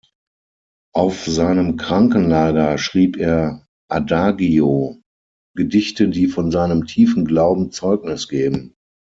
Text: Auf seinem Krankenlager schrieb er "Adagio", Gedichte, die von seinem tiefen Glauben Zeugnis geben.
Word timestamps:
Auf 0.95 1.25
seinem 1.27 1.77
Krankenlager 1.77 2.79
schrieb 2.79 3.17
er 3.17 3.67
"Adagio", 3.87 4.99
Gedichte, 5.55 6.09
die 6.09 6.25
von 6.27 6.49
seinem 6.49 6.87
tiefen 6.87 7.23
Glauben 7.25 7.69
Zeugnis 7.71 8.27
geben. 8.27 8.73